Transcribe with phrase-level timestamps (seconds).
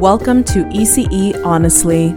[0.00, 2.14] Welcome to ECE Honestly.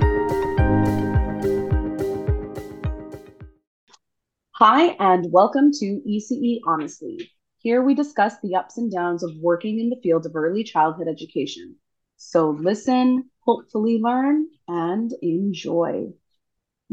[4.53, 7.29] Hi, and welcome to ECE Honestly.
[7.57, 11.09] Here we discuss the ups and downs of working in the field of early childhood
[11.09, 11.75] education.
[12.15, 16.13] So listen, hopefully learn, and enjoy.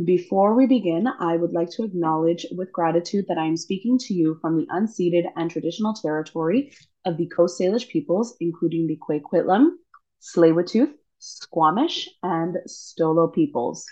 [0.04, 4.12] Before we begin, I would like to acknowledge with gratitude that I am speaking to
[4.12, 6.72] you from the unceded and traditional territory
[7.04, 9.68] of the Coast Salish peoples, including the Kwikwetlem,
[10.20, 13.86] Tsleil-Waututh, Squamish, and Stolo peoples.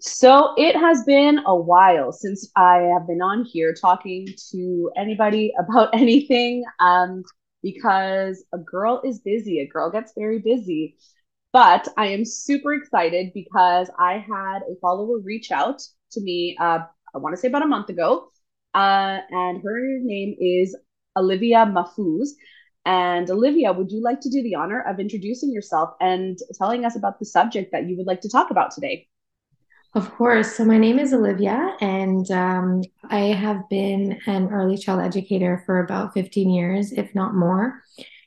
[0.00, 5.52] So it has been a while since I have been on here talking to anybody
[5.58, 7.22] about anything um,
[7.62, 9.60] because a girl is busy.
[9.60, 10.96] A girl gets very busy.
[11.52, 15.80] But I am super excited because I had a follower reach out
[16.12, 16.80] to me, uh,
[17.14, 18.30] I want to say about a month ago.
[18.74, 20.76] Uh, and her name is
[21.16, 22.30] Olivia Mahfouz.
[22.86, 26.96] And Olivia, would you like to do the honor of introducing yourself and telling us
[26.96, 29.08] about the subject that you would like to talk about today?
[29.94, 30.56] Of course.
[30.56, 35.78] So, my name is Olivia, and um, I have been an early child educator for
[35.78, 37.80] about 15 years, if not more.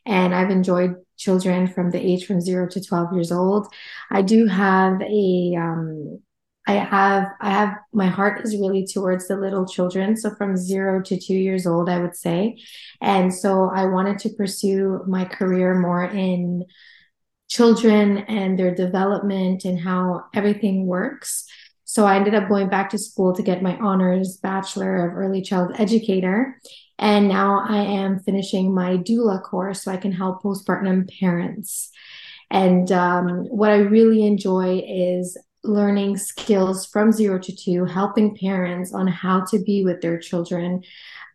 [0.05, 3.67] And I've enjoyed children from the age from zero to 12 years old.
[4.09, 6.22] I do have a, um,
[6.68, 10.18] I have, I have, my heart is really towards the little children.
[10.18, 12.59] So from zero to two years old, I would say.
[13.02, 16.66] And so I wanted to pursue my career more in
[17.50, 21.46] children and their development and how everything works.
[21.86, 25.42] So I ended up going back to school to get my honors bachelor of early
[25.42, 26.59] child educator.
[27.00, 31.92] And now I am finishing my doula course so I can help postpartum parents.
[32.50, 38.94] And um, what I really enjoy is learning skills from zero to two, helping parents
[38.94, 40.84] on how to be with their children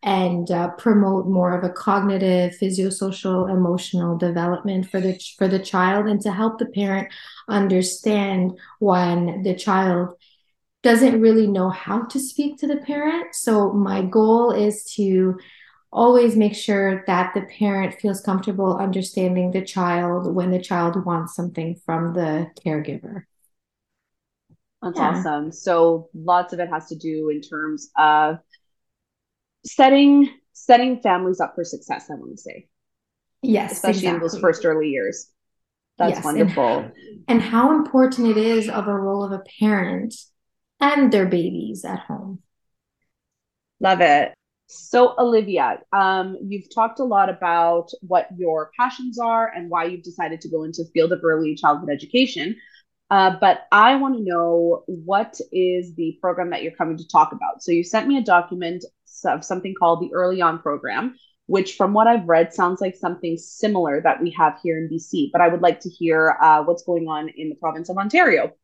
[0.02, 6.06] and uh, promote more of a cognitive, physiosocial, emotional development for the for the child,
[6.06, 7.08] and to help the parent
[7.48, 10.14] understand when the child
[10.82, 13.34] doesn't really know how to speak to the parent.
[13.34, 15.38] So my goal is to
[15.92, 21.36] always make sure that the parent feels comfortable understanding the child when the child wants
[21.36, 23.24] something from the caregiver.
[24.82, 25.10] That's yeah.
[25.10, 25.52] awesome.
[25.52, 28.38] So lots of it has to do in terms of
[29.64, 32.68] setting setting families up for success, I want to say.
[33.42, 33.72] Yes.
[33.72, 34.16] Especially exactly.
[34.16, 35.28] in those first early years.
[35.98, 36.78] That's yes, wonderful.
[36.78, 36.92] And,
[37.28, 40.14] and how important it is of a role of a parent
[40.80, 42.40] and their babies at home.
[43.80, 44.32] Love it.
[44.66, 50.02] So, Olivia, um, you've talked a lot about what your passions are and why you've
[50.02, 52.56] decided to go into the field of early childhood education.
[53.12, 57.32] Uh, but I want to know what is the program that you're coming to talk
[57.32, 57.62] about.
[57.62, 58.86] So, you sent me a document
[59.26, 61.14] of something called the Early On Program,
[61.44, 65.28] which, from what I've read, sounds like something similar that we have here in BC.
[65.30, 68.54] But I would like to hear uh, what's going on in the province of Ontario.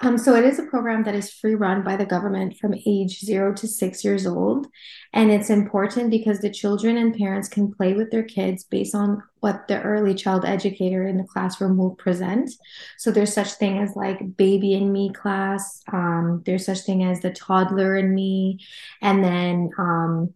[0.00, 3.18] Um, so it is a program that is free run by the government from age
[3.20, 4.68] zero to six years old.
[5.12, 9.22] And it's important because the children and parents can play with their kids based on
[9.40, 12.50] what the early child educator in the classroom will present.
[12.96, 15.82] So there's such thing as like baby and me class.
[15.92, 18.60] Um, there's such thing as the toddler and me,
[19.02, 20.32] and then um,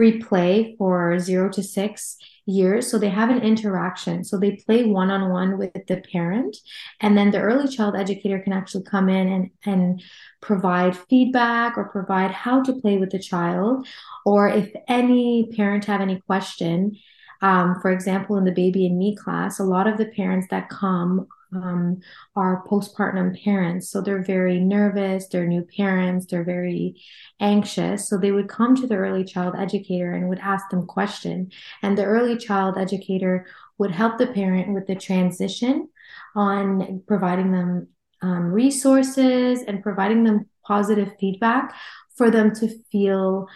[0.00, 2.16] free play for zero to six
[2.46, 2.90] years.
[2.90, 4.24] So they have an interaction.
[4.24, 6.56] So they play one on one with the parent.
[7.02, 10.02] And then the early child educator can actually come in and, and
[10.40, 13.86] provide feedback or provide how to play with the child.
[14.24, 16.96] Or if any parent have any question,
[17.42, 20.70] um, for example, in the baby and me class, a lot of the parents that
[20.70, 22.00] come um,
[22.36, 23.90] are postpartum parents.
[23.90, 27.00] So they're very nervous, they're new parents, they're very
[27.40, 28.08] anxious.
[28.08, 31.50] So they would come to the early child educator and would ask them question.
[31.82, 33.46] And the early child educator
[33.78, 35.88] would help the parent with the transition
[36.34, 37.88] on providing them
[38.22, 41.74] um, resources and providing them positive feedback
[42.16, 43.48] for them to feel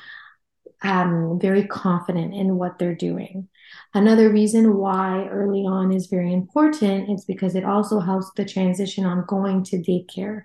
[0.84, 3.48] um, very confident in what they're doing.
[3.94, 9.04] Another reason why early on is very important is because it also helps the transition
[9.04, 10.44] on going to daycare.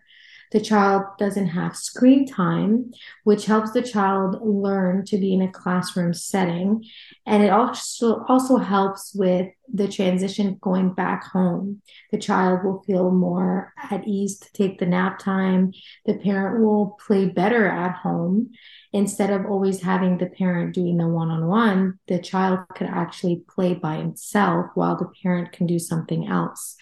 [0.52, 2.92] The child doesn't have screen time,
[3.24, 6.84] which helps the child learn to be in a classroom setting.
[7.26, 11.82] And it also, also helps with the transition going back home.
[12.12, 15.74] The child will feel more at ease to take the nap time.
[16.06, 18.52] The parent will play better at home
[18.92, 23.44] instead of always having the parent doing the one on one, the child could actually
[23.48, 26.76] play by himself while the parent can do something else.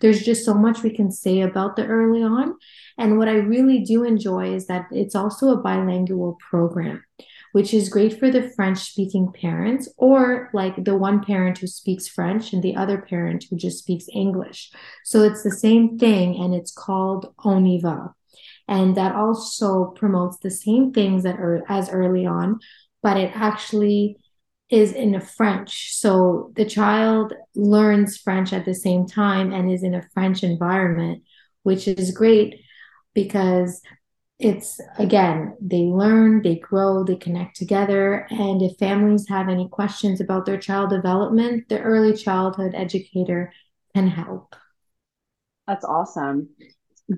[0.00, 2.56] There's just so much we can say about the early on.
[2.98, 7.02] And what I really do enjoy is that it's also a bilingual program
[7.52, 12.08] which is great for the French speaking parents or like the one parent who speaks
[12.08, 14.70] French and the other parent who just speaks English.
[15.04, 18.14] So it's the same thing and it's called ON y va.
[18.68, 22.60] And that also promotes the same things that are as early on,
[23.02, 24.16] but it actually
[24.70, 25.94] is in a French.
[25.94, 31.24] So the child learns French at the same time and is in a French environment,
[31.64, 32.60] which is great
[33.12, 33.82] because
[34.38, 38.26] it's again, they learn, they grow, they connect together.
[38.30, 43.52] And if families have any questions about their child development, the early childhood educator
[43.94, 44.56] can help.
[45.66, 46.48] That's awesome.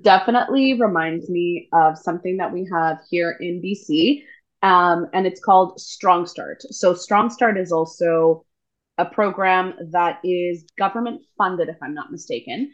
[0.01, 4.23] Definitely reminds me of something that we have here in BC
[4.63, 6.63] um, and it's called Strong Start.
[6.71, 8.45] So Strong Start is also
[8.97, 12.71] a program that is government funded, if I'm not mistaken,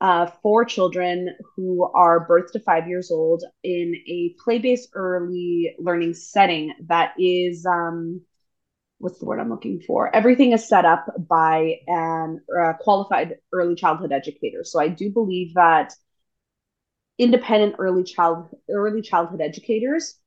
[0.00, 6.14] uh, for children who are birth to five years old in a play-based early learning
[6.14, 8.20] setting that is um,
[8.98, 10.14] what's the word I'm looking for?
[10.14, 14.64] Everything is set up by an uh, qualified early childhood educator.
[14.64, 15.92] So I do believe that
[17.16, 20.18] independent early child early childhood educators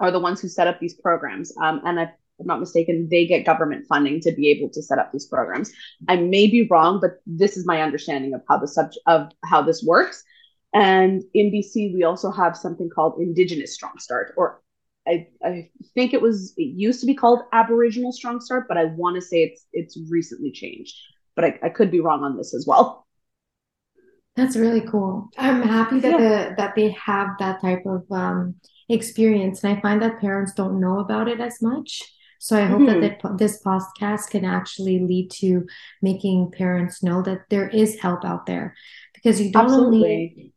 [0.00, 1.52] are the ones who set up these programs.
[1.62, 4.98] Um, and if I'm not mistaken, they get government funding to be able to set
[4.98, 5.72] up these programs.
[6.08, 9.62] I may be wrong, but this is my understanding of how the subject of how
[9.62, 10.22] this works.
[10.74, 14.62] And in BC, we also have something called Indigenous Strong Start, or
[15.06, 18.84] I, I think it was it used to be called Aboriginal Strong Start, but I
[18.84, 20.94] want to say it's it's recently changed.
[21.34, 23.07] But I, I could be wrong on this as well.
[24.38, 25.30] That's really cool.
[25.36, 26.18] I'm happy that yeah.
[26.48, 28.54] the that they have that type of um,
[28.88, 29.64] experience.
[29.64, 32.04] And I find that parents don't know about it as much.
[32.38, 33.00] So I hope mm-hmm.
[33.00, 35.66] that this podcast can actually lead to
[36.02, 38.76] making parents know that there is help out there
[39.12, 39.98] because you don't Absolutely.
[39.98, 40.52] only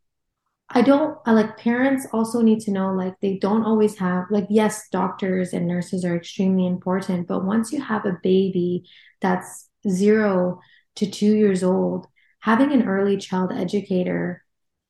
[0.69, 4.45] I don't I like parents also need to know like they don't always have like
[4.51, 8.88] yes doctors and nurses are extremely important but once you have a baby
[9.22, 10.60] that's 0
[10.98, 12.06] to 2 years old
[12.42, 14.44] having an early child educator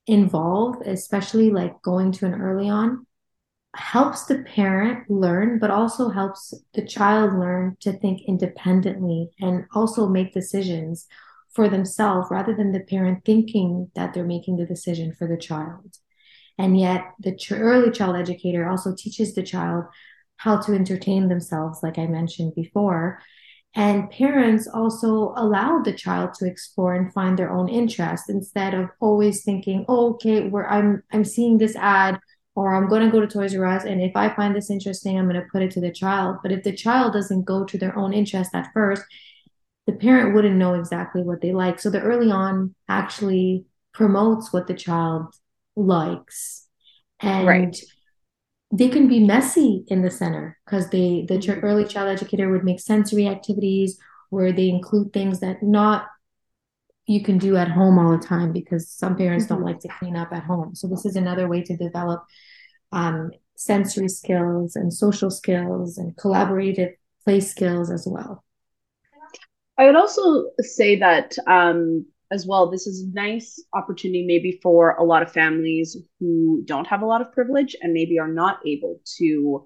[0.07, 3.05] involved especially like going to an early on
[3.75, 10.07] helps the parent learn, but also helps the child learn to think independently and also
[10.07, 11.07] make decisions
[11.53, 15.97] for themselves rather than the parent thinking that they're making the decision for the child.
[16.57, 19.85] And yet, the early child educator also teaches the child
[20.37, 23.19] how to entertain themselves, like I mentioned before.
[23.73, 28.89] And parents also allow the child to explore and find their own interest instead of
[28.99, 32.19] always thinking, oh, okay, where I'm I'm seeing this ad
[32.53, 35.17] or I'm going to go to Toys R Us, and if I find this interesting,
[35.17, 36.37] I'm going to put it to the child.
[36.43, 39.03] But if the child doesn't go to their own interest at first,
[39.87, 41.79] the parent wouldn't know exactly what they like.
[41.79, 45.33] So the early on actually promotes what the child
[45.77, 46.67] likes,
[47.21, 47.81] and right.
[48.71, 51.65] They can be messy in the center because they the mm-hmm.
[51.65, 56.05] early child educator would make sensory activities where they include things that not
[57.05, 59.55] you can do at home all the time because some parents mm-hmm.
[59.55, 60.73] don't like to clean up at home.
[60.75, 62.23] So this is another way to develop
[62.91, 68.43] um, sensory skills and social skills and collaborative play skills as well.
[69.77, 74.91] I would also say that um, as well, this is a nice opportunity maybe for
[74.91, 78.59] a lot of families who don't have a lot of privilege and maybe are not
[78.65, 79.65] able to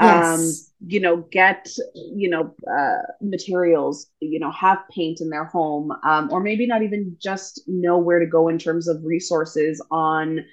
[0.00, 0.70] um, yes.
[0.86, 6.30] you know, get, you know, uh, materials, you know, have paint in their home, um,
[6.30, 10.44] or maybe not even just know where to go in terms of resources on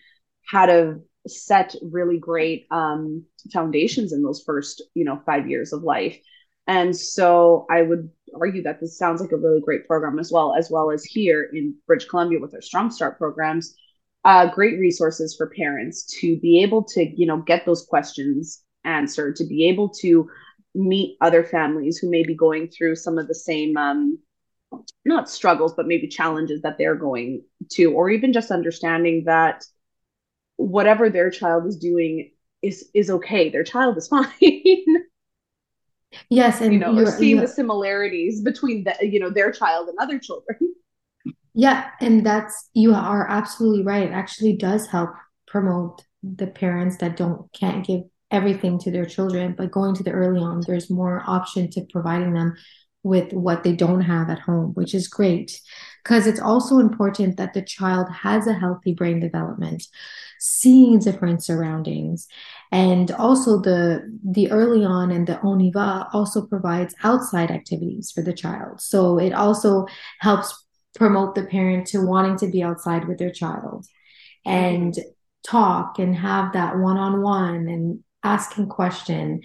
[0.47, 3.23] how to set really great um,
[3.53, 6.17] foundations in those first, you know, five years of life.
[6.67, 10.55] And so I would argue that this sounds like a really great program as well,
[10.55, 13.75] as well as here in British Columbia with our Strong Start programs,
[14.23, 19.33] uh, great resources for parents to be able to, you know, get those questions answer
[19.33, 20.29] to be able to
[20.73, 24.19] meet other families who may be going through some of the same um,
[25.05, 27.41] not struggles but maybe challenges that they're going
[27.71, 29.63] to or even just understanding that
[30.57, 32.31] whatever their child is doing
[32.61, 33.49] is is okay.
[33.49, 35.04] Their child is fine
[36.29, 39.97] yes and you know or seeing the similarities between the you know their child and
[39.99, 40.57] other children
[41.53, 45.11] yeah and that's you are absolutely right it actually does help
[45.47, 48.01] promote the parents that don't can't give
[48.31, 52.33] everything to their children, but going to the early on, there's more option to providing
[52.33, 52.55] them
[53.03, 55.61] with what they don't have at home, which is great.
[56.03, 59.83] Because it's also important that the child has a healthy brain development,
[60.39, 62.27] seeing different surroundings.
[62.71, 68.11] And also the the early on and the ON y va also provides outside activities
[68.11, 68.81] for the child.
[68.81, 69.85] So it also
[70.19, 73.85] helps promote the parent to wanting to be outside with their child
[74.45, 74.97] and
[75.45, 79.41] talk and have that one-on-one and asking question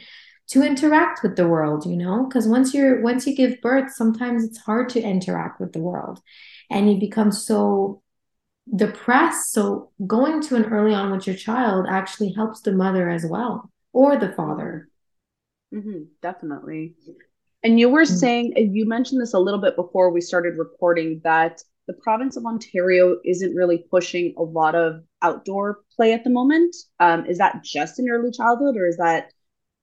[0.49, 4.43] to interact with the world you know because once you're once you give birth sometimes
[4.43, 6.21] it's hard to interact with the world
[6.71, 8.03] and you become so
[8.75, 13.27] depressed so going to an early on with your child actually helps the mother as
[13.27, 14.89] well or the father.
[15.75, 16.95] Mm-hmm, definitely.
[17.63, 18.17] And you were mm-hmm.
[18.17, 22.47] saying you mentioned this a little bit before we started recording that the province of
[22.47, 26.75] ontario isn't really pushing a lot of outdoor play at the moment.
[27.01, 29.33] Um, is that just in early childhood or is that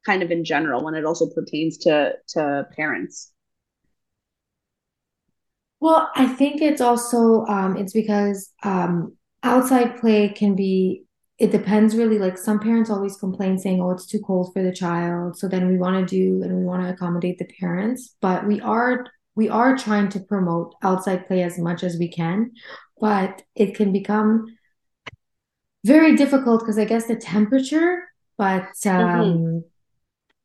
[0.06, 3.34] kind of in general when it also pertains to to parents
[5.80, 11.04] well i think it's also um, it's because um, outside play can be
[11.40, 14.72] it depends really like some parents always complain saying oh it's too cold for the
[14.72, 18.46] child so then we want to do and we want to accommodate the parents but
[18.48, 19.06] we are
[19.36, 22.52] we are trying to promote outside play as much as we can
[23.00, 24.46] but it can become
[25.86, 28.04] very difficult because i guess the temperature
[28.38, 29.20] but mm-hmm.
[29.20, 29.60] um, mm-hmm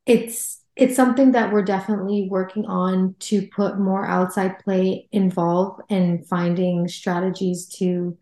[0.05, 6.27] it's it's something that we're definitely working on to put more outside play involved and
[6.27, 8.17] finding strategies to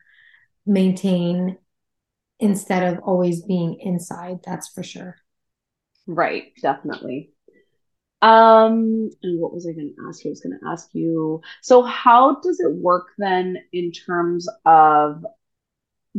[0.66, 1.58] maintain
[2.40, 5.18] instead of always being inside that's for sure.
[6.08, 7.32] Right definitely.
[8.22, 10.30] Um and what was i going to ask you?
[10.30, 15.24] I was going to ask you so how does it work then in terms of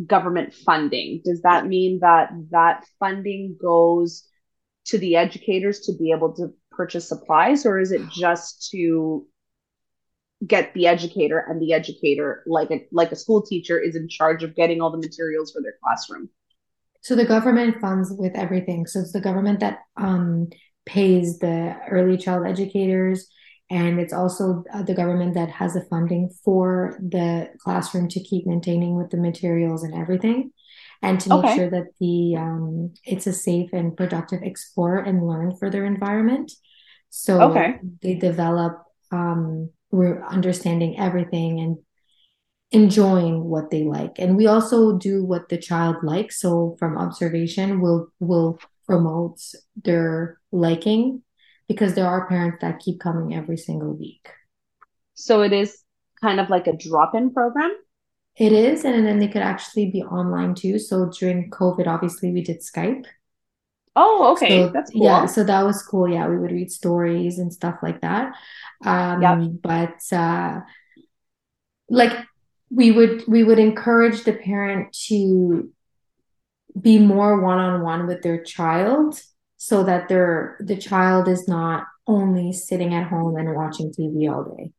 [0.07, 1.21] government funding?
[1.25, 4.25] Does that mean that that funding goes
[4.87, 9.27] to the educators to be able to purchase supplies or is it just to
[10.47, 14.43] get the educator and the educator like a like a school teacher is in charge
[14.43, 16.29] of getting all the materials for their classroom?
[17.03, 18.87] So the government funds with everything.
[18.87, 20.51] So it's the government that um,
[20.87, 23.29] pays the early child educators
[23.71, 28.47] and it's also uh, the government that has the funding for the classroom to keep
[28.47, 30.53] maintaining with the materials and everything
[31.03, 31.57] and to make okay.
[31.57, 36.53] sure that the um, it's a safe and productive explore and learn for their environment.
[37.11, 37.81] So okay.
[38.01, 41.77] they develop um, we're understanding everything and
[42.71, 44.19] enjoying what they like.
[44.19, 46.41] And we also do what the child likes.
[46.41, 49.41] So from observation, we'll will promote
[49.77, 51.23] their liking
[51.69, 54.29] because there are parents that keep coming every single week.
[55.15, 55.83] So it is
[56.21, 57.73] kind of like a drop-in program.
[58.37, 60.79] It is, and then they could actually be online too.
[60.79, 63.05] So during COVID, obviously, we did Skype.
[63.95, 65.05] Oh, okay, so, that's cool.
[65.05, 66.09] Yeah, so that was cool.
[66.09, 68.35] Yeah, we would read stories and stuff like that.
[68.85, 69.39] Um, yep.
[69.61, 70.61] but uh,
[71.91, 72.13] like
[72.71, 75.71] we would we would encourage the parent to
[76.81, 79.21] be more one-on-one with their child
[79.59, 84.57] so that their the child is not only sitting at home and watching TV all
[84.57, 84.73] day.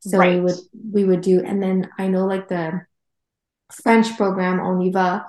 [0.00, 0.34] So right.
[0.34, 0.56] we would
[0.92, 2.82] we would do, and then I know like the
[3.72, 5.26] French program ON y va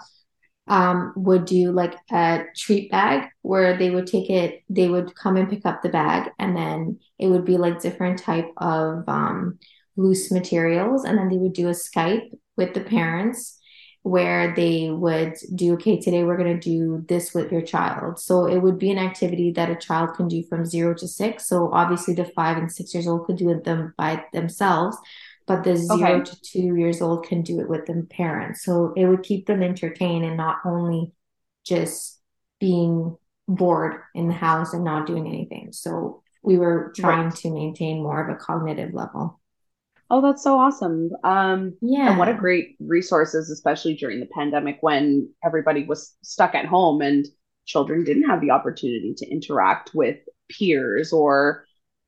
[0.67, 5.37] um, would do like a treat bag where they would take it, they would come
[5.37, 9.59] and pick up the bag, and then it would be like different type of um,
[9.95, 13.56] loose materials, and then they would do a Skype with the parents
[14.03, 18.19] where they would do okay today we're going to do this with your child.
[18.19, 21.47] So it would be an activity that a child can do from zero to six.
[21.47, 24.97] So obviously the five and six years old could do it them by themselves
[25.47, 26.29] but the zero okay.
[26.29, 28.63] to two years old can do it with the parents.
[28.63, 31.13] So it would keep them entertained and not only
[31.65, 32.19] just
[32.59, 35.71] being bored in the house and not doing anything.
[35.71, 37.35] So we were trying right.
[37.37, 39.39] to maintain more of a cognitive level
[40.09, 41.11] Oh, that's so awesome.
[41.23, 42.09] Um, yeah.
[42.09, 47.01] And what a great resources, especially during the pandemic when everybody was stuck at home
[47.01, 47.25] and
[47.65, 50.17] children didn't have the opportunity to interact with
[50.49, 51.65] peers or,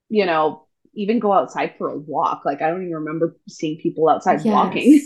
[0.08, 2.44] you know, even go outside for a walk.
[2.46, 4.54] Like I don't even remember seeing people outside yes.
[4.54, 5.02] walking.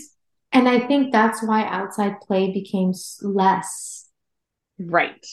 [0.51, 4.07] And I think that's why outside play became less.
[4.77, 5.25] Right.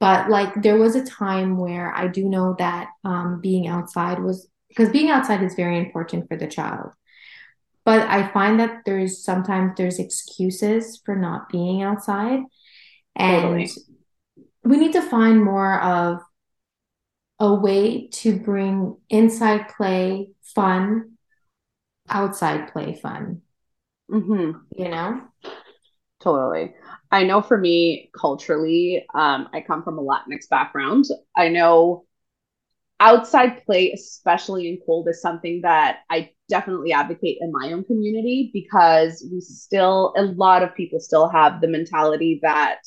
[0.00, 4.48] But like there was a time where I do know that um, being outside was
[4.74, 6.90] because being outside is very important for the child.
[7.84, 12.40] But i find that there's sometimes there's excuses for not being outside.
[13.14, 13.70] And totally.
[14.64, 16.20] we need to find more of
[17.38, 21.12] a way to bring inside play fun
[22.08, 23.42] outside play fun.
[24.10, 24.58] Mm-hmm.
[24.76, 25.22] you know?
[26.20, 26.74] Totally.
[27.10, 31.04] I know for me culturally um, i come from a latinx background.
[31.36, 32.06] I know
[33.04, 38.50] outside play, especially in cold, is something that I definitely advocate in my own community
[38.52, 42.78] because we still, a lot of people still have the mentality that,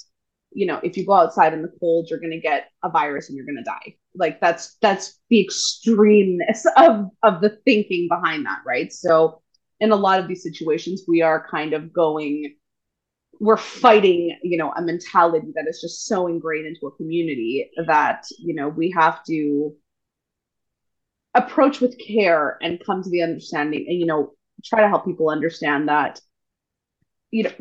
[0.52, 3.30] you know, if you go outside in the cold, you're going to get a virus
[3.30, 3.96] and you're going to die.
[4.16, 8.62] Like that's, that's the extremeness of, of the thinking behind that.
[8.66, 8.92] Right.
[8.92, 9.44] So
[9.80, 12.56] in a lot of these situations, we are kind of going
[13.40, 18.26] we're fighting you know a mentality that is just so ingrained into a community that
[18.40, 19.76] you know we have to
[21.34, 24.32] approach with care and come to the understanding and you know
[24.64, 26.20] try to help people understand that
[27.32, 27.52] you know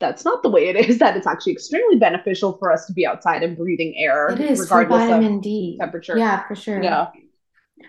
[0.00, 3.06] that's not the way it is that it's actually extremely beneficial for us to be
[3.06, 5.76] outside and breathing air it is regardless vitamin of D.
[5.80, 6.16] temperature.
[6.16, 6.82] Yeah for sure.
[6.82, 7.08] Yeah.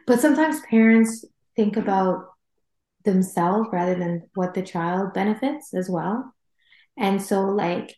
[0.08, 1.26] But sometimes parents
[1.56, 2.26] think about
[3.04, 6.34] themselves rather than what the child benefits as well.
[6.98, 7.96] And so like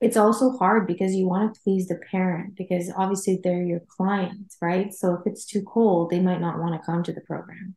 [0.00, 4.56] it's also hard because you want to please the parent because obviously they're your clients
[4.60, 7.76] right so if it's too cold they might not want to come to the program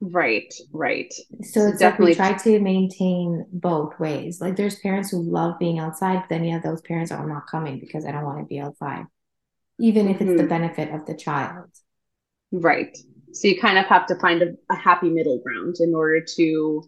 [0.00, 1.12] Right, right.
[1.42, 4.40] So it's definitely like try to maintain both ways.
[4.40, 7.28] Like there's parents who love being outside, but then you have those parents that are
[7.28, 9.06] not coming because I don't want to be outside,
[9.78, 10.28] even if mm-hmm.
[10.28, 10.48] it's the mm-hmm.
[10.48, 11.70] benefit of the child.
[12.52, 12.96] Right.
[13.32, 16.84] So you kind of have to find a, a happy middle ground in order to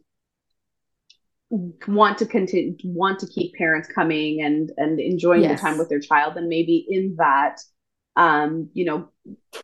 [1.51, 5.61] want to continue want to keep parents coming and and enjoying yes.
[5.61, 7.61] the time with their child and maybe in that
[8.17, 9.09] um, you know,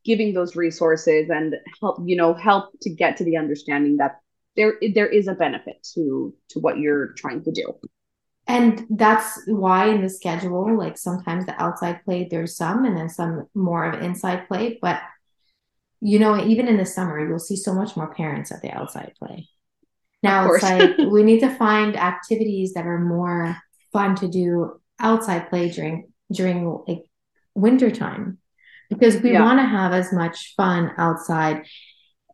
[0.04, 4.20] giving those resources and help, you know, help to get to the understanding that
[4.56, 7.74] there there is a benefit to to what you're trying to do.
[8.46, 13.08] And that's why in the schedule, like sometimes the outside play, there's some, and then
[13.08, 14.78] some more of inside play.
[14.82, 15.00] But
[16.00, 19.14] you know, even in the summer, you'll see so much more parents at the outside
[19.18, 19.48] play.
[20.22, 23.56] Now it's like we need to find activities that are more
[23.92, 27.02] fun to do outside play during during like
[27.54, 28.38] winter time.
[28.88, 29.42] Because we yeah.
[29.42, 31.64] want to have as much fun outside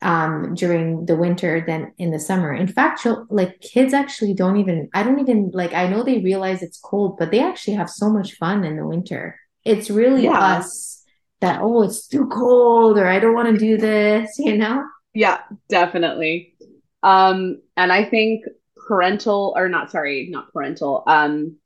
[0.00, 2.52] um during the winter than in the summer.
[2.52, 6.62] In fact like kids actually don't even i don't even like i know they realize
[6.62, 9.38] it's cold but they actually have so much fun in the winter.
[9.64, 10.38] It's really yeah.
[10.38, 10.99] us
[11.40, 14.85] that oh it's too cold or i don't want to do this you know?
[15.14, 16.54] Yeah definitely
[17.02, 18.45] um and i think
[18.87, 21.56] parental or not sorry not parental um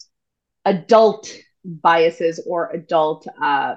[0.64, 1.32] adult
[1.64, 3.74] biases or adult uh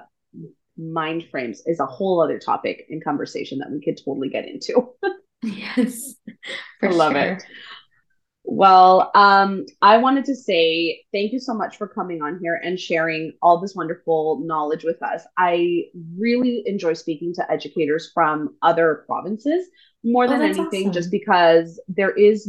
[0.78, 4.88] mind frames is a whole other topic in conversation that we could totally get into.
[5.42, 6.14] yes.
[6.82, 7.32] I love sure.
[7.32, 7.42] it.
[8.48, 12.78] Well, um, I wanted to say thank you so much for coming on here and
[12.78, 15.22] sharing all this wonderful knowledge with us.
[15.36, 19.66] I really enjoy speaking to educators from other provinces
[20.04, 20.92] more oh, than anything, awesome.
[20.92, 22.48] just because there is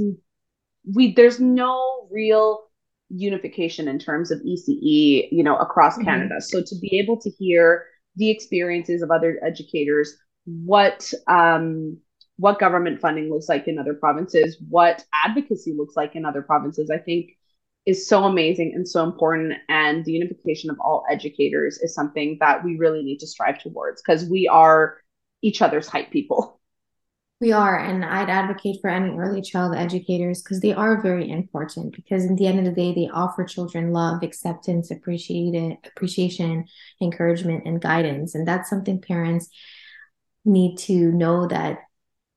[0.94, 2.68] we there's no real
[3.10, 6.06] unification in terms of ECE, you know, across mm-hmm.
[6.06, 6.42] Canada.
[6.42, 11.98] So to be able to hear the experiences of other educators, what um,
[12.38, 16.89] what government funding looks like in other provinces, what advocacy looks like in other provinces,
[16.89, 17.32] I think
[17.86, 19.54] is so amazing and so important.
[19.69, 24.02] And the unification of all educators is something that we really need to strive towards
[24.02, 24.97] because we are
[25.41, 26.60] each other's hype people.
[27.39, 31.95] We are, and I'd advocate for any early child educators because they are very important.
[31.95, 36.65] Because in the end of the day, they offer children love, acceptance, appreciation,
[37.00, 39.50] encouragement, and guidance, and that's something parents
[40.45, 41.82] need to know that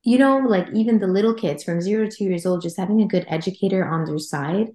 [0.03, 3.03] you know, like even the little kids from zero to two years old, just having
[3.03, 4.69] a good educator on their side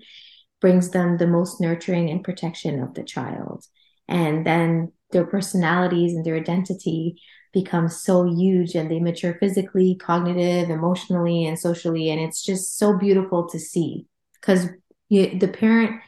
[0.62, 3.66] brings them the most nurturing and protection of the child.
[4.08, 7.22] And then their personalities and their identity
[7.54, 12.10] become so huge and they mature physically, cognitive, emotionally, and socially.
[12.10, 14.06] And it's just so beautiful to see
[14.40, 14.68] because
[15.10, 16.02] the parent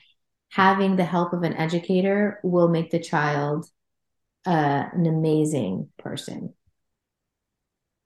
[0.49, 3.65] having the help of an educator will make the child
[4.45, 6.53] uh, an amazing person.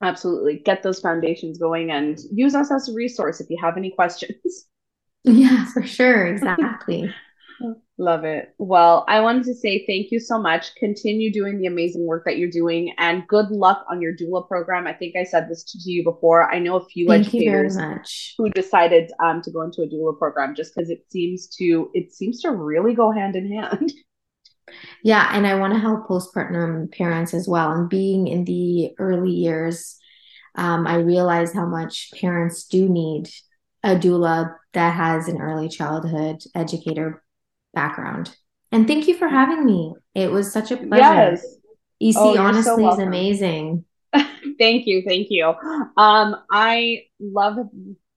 [0.01, 0.61] Absolutely.
[0.65, 4.35] Get those foundations going and use us as a resource if you have any questions.
[5.23, 6.25] Yeah, for sure.
[6.25, 7.13] Exactly.
[7.99, 8.55] Love it.
[8.57, 10.73] Well, I wanted to say thank you so much.
[10.73, 14.87] Continue doing the amazing work that you're doing and good luck on your doula program.
[14.87, 16.51] I think I said this to you before.
[16.51, 17.77] I know a few thank educators
[18.35, 22.11] who decided um, to go into a doula program just because it seems to it
[22.11, 23.93] seems to really go hand in hand.
[25.03, 27.71] Yeah, and I want to help postpartum parents as well.
[27.71, 29.97] And being in the early years,
[30.55, 33.29] um, I realize how much parents do need
[33.83, 37.23] a doula that has an early childhood educator
[37.73, 38.35] background.
[38.71, 39.93] And thank you for having me.
[40.15, 40.97] It was such a pleasure.
[40.97, 41.45] Yes.
[41.99, 43.85] EC oh, honestly so is amazing.
[44.13, 45.03] thank you.
[45.05, 45.53] Thank you.
[45.97, 47.57] Um, I love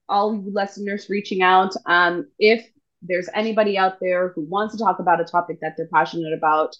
[0.07, 1.73] all you listeners reaching out.
[1.85, 2.65] Um, if
[3.01, 6.75] there's anybody out there who wants to talk about a topic that they're passionate about,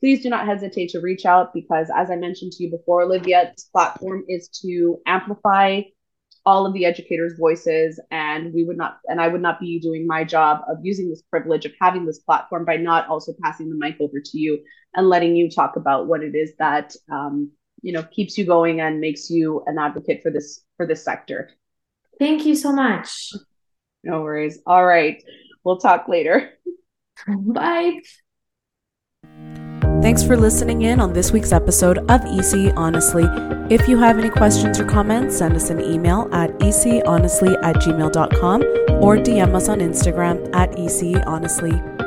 [0.00, 3.68] please do not hesitate to reach out because, as I mentioned to you before, Olivia's
[3.72, 5.82] platform is to amplify
[6.44, 10.06] all of the educators' voices, and we would not, and I would not be doing
[10.06, 13.74] my job of using this privilege of having this platform by not also passing the
[13.76, 14.60] mic over to you
[14.94, 17.50] and letting you talk about what it is that um,
[17.82, 21.50] you know keeps you going and makes you an advocate for this for this sector.
[22.18, 23.32] Thank you so much.
[24.04, 24.60] No worries.
[24.66, 25.22] All right,
[25.66, 26.52] we'll talk later.
[27.28, 28.00] Bye.
[30.00, 33.24] Thanks for listening in on this week's episode of EC Honestly.
[33.68, 38.62] If you have any questions or comments, send us an email at econestly at gmail.com
[39.02, 42.05] or DM us on Instagram at econestly.